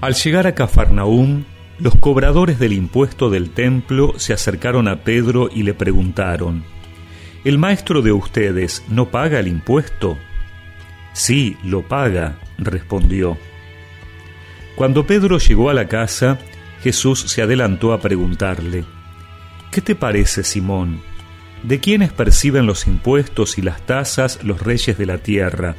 [0.00, 1.44] Al llegar a Cafarnaúm,
[1.78, 6.64] los cobradores del impuesto del templo se acercaron a Pedro y le preguntaron,
[7.44, 10.18] ¿El maestro de ustedes no paga el impuesto?
[11.14, 13.38] Sí, lo paga, respondió.
[14.74, 16.38] Cuando Pedro llegó a la casa,
[16.82, 18.84] Jesús se adelantó a preguntarle,
[19.70, 21.00] ¿Qué te parece, Simón?
[21.62, 25.74] ¿De quiénes perciben los impuestos y las tasas los reyes de la tierra?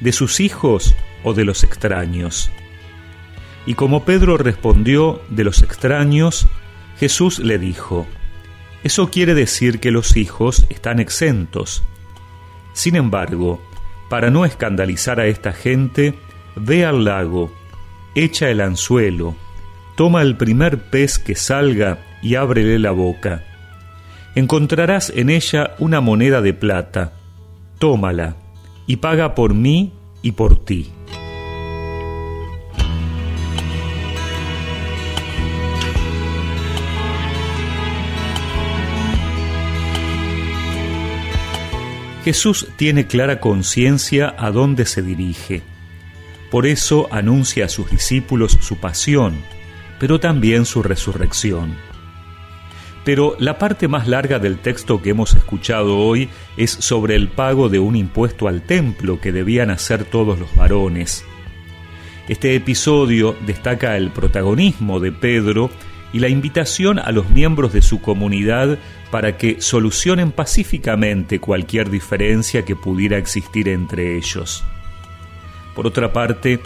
[0.00, 2.50] ¿De sus hijos o de los extraños?
[3.68, 6.48] Y como Pedro respondió de los extraños,
[6.98, 8.06] Jesús le dijo,
[8.82, 11.84] Eso quiere decir que los hijos están exentos.
[12.72, 13.60] Sin embargo,
[14.08, 16.14] para no escandalizar a esta gente,
[16.56, 17.52] ve al lago,
[18.14, 19.36] echa el anzuelo,
[19.98, 23.44] toma el primer pez que salga y ábrele la boca.
[24.34, 27.12] Encontrarás en ella una moneda de plata.
[27.78, 28.34] Tómala
[28.86, 29.92] y paga por mí
[30.22, 30.90] y por ti.
[42.28, 45.62] Jesús tiene clara conciencia a dónde se dirige.
[46.50, 49.38] Por eso anuncia a sus discípulos su pasión,
[49.98, 51.74] pero también su resurrección.
[53.02, 57.70] Pero la parte más larga del texto que hemos escuchado hoy es sobre el pago
[57.70, 61.24] de un impuesto al templo que debían hacer todos los varones.
[62.28, 65.70] Este episodio destaca el protagonismo de Pedro
[66.12, 68.78] y la invitación a los miembros de su comunidad
[69.10, 74.64] para que solucionen pacíficamente cualquier diferencia que pudiera existir entre ellos.
[75.74, 76.60] Por otra parte,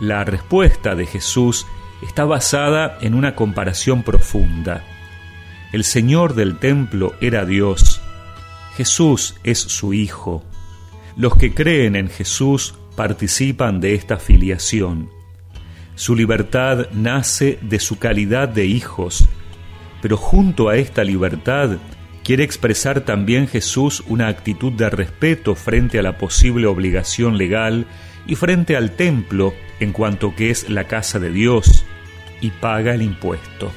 [0.00, 1.66] la respuesta de Jesús
[2.02, 4.84] está basada en una comparación profunda.
[5.72, 8.00] El Señor del templo era Dios,
[8.78, 10.44] Jesús es su Hijo.
[11.16, 15.10] Los que creen en Jesús participan de esta filiación.
[15.98, 19.28] Su libertad nace de su calidad de hijos,
[20.00, 21.78] pero junto a esta libertad
[22.22, 27.84] quiere expresar también Jesús una actitud de respeto frente a la posible obligación legal
[28.28, 31.84] y frente al templo en cuanto que es la casa de Dios
[32.40, 33.72] y paga el impuesto.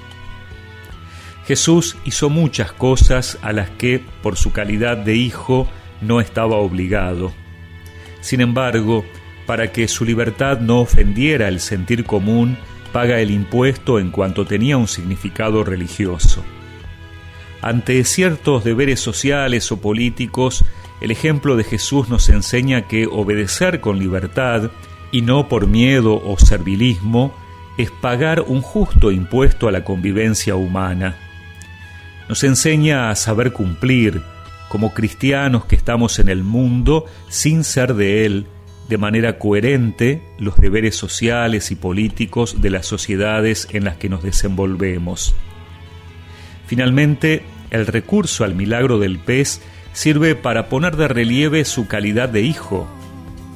[1.48, 5.68] Jesús hizo muchas cosas a las que, por su calidad de hijo,
[6.02, 7.34] no estaba obligado.
[8.20, 9.03] Sin embargo,
[9.52, 12.58] para que su libertad no ofendiera el sentir común,
[12.94, 16.42] paga el impuesto en cuanto tenía un significado religioso.
[17.62, 20.64] Ante ciertos deberes sociales o políticos,
[21.02, 24.72] el ejemplo de Jesús nos enseña que obedecer con libertad,
[25.12, 27.36] y no por miedo o servilismo,
[27.78, 31.18] es pagar un justo impuesto a la convivencia humana.
[32.30, 34.22] Nos enseña a saber cumplir,
[34.70, 38.48] como cristianos que estamos en el mundo, sin ser de él,
[38.91, 44.22] de manera coherente los deberes sociales y políticos de las sociedades en las que nos
[44.22, 45.34] desenvolvemos.
[46.68, 49.62] Finalmente, el recurso al milagro del pez
[49.94, 52.85] sirve para poner de relieve su calidad de hijo.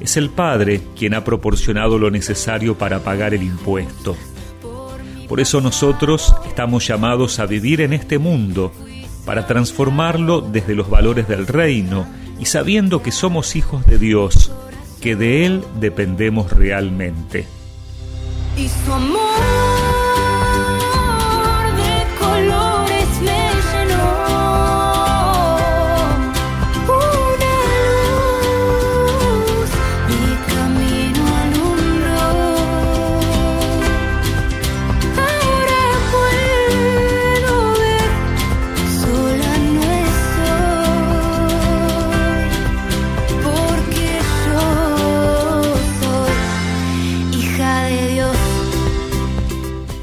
[0.00, 4.16] Es el Padre quien ha proporcionado lo necesario para pagar el impuesto.
[5.28, 8.72] Por eso nosotros estamos llamados a vivir en este mundo,
[9.26, 12.06] para transformarlo desde los valores del reino
[12.40, 14.50] y sabiendo que somos hijos de Dios,
[15.06, 17.46] que de Él dependemos realmente.
[18.56, 19.95] Y su amor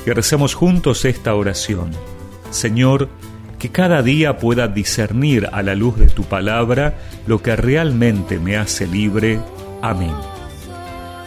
[0.06, 1.92] y recemos juntos esta oración.
[2.50, 3.10] Señor,
[3.60, 6.96] que cada día pueda discernir a la luz de tu palabra
[7.28, 9.40] lo que realmente me hace libre.
[9.82, 10.14] Amén.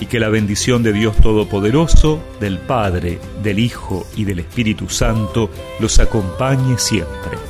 [0.00, 5.50] Y que la bendición de Dios Todopoderoso, del Padre, del Hijo y del Espíritu Santo
[5.80, 7.45] los acompañe siempre.